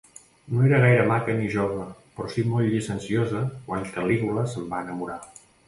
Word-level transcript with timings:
No 0.53 0.61
era 0.69 0.77
gaire 0.85 1.03
maca 1.11 1.35
ni 1.41 1.49
jove, 1.57 1.83
però 2.17 2.33
si 2.37 2.47
molt 2.55 2.71
llicenciosa, 2.71 3.45
quan 3.71 3.89
Calígula 3.99 4.49
se'n 4.57 4.69
va 4.77 4.85
enamorar. 4.89 5.23